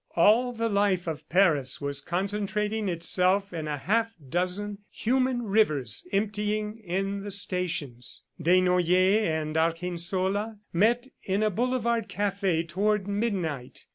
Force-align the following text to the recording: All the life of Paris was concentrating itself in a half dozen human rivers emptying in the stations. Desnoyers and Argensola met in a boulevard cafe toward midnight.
All 0.15 0.51
the 0.51 0.67
life 0.67 1.05
of 1.05 1.29
Paris 1.29 1.79
was 1.79 2.01
concentrating 2.01 2.89
itself 2.89 3.53
in 3.53 3.67
a 3.67 3.77
half 3.77 4.15
dozen 4.29 4.79
human 4.89 5.43
rivers 5.43 6.03
emptying 6.11 6.79
in 6.79 7.23
the 7.23 7.29
stations. 7.29 8.23
Desnoyers 8.41 9.19
and 9.27 9.55
Argensola 9.55 10.57
met 10.73 11.07
in 11.21 11.43
a 11.43 11.51
boulevard 11.51 12.09
cafe 12.09 12.63
toward 12.63 13.07
midnight. 13.07 13.85